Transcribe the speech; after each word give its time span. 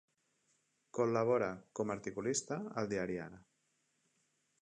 Col·labora 0.99 1.49
com 1.81 1.93
a 1.93 1.95
articulista 1.97 2.59
al 2.83 2.91
diari 2.95 3.21
Ara. 3.27 3.41